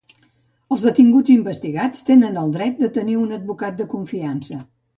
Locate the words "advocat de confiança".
3.41-4.63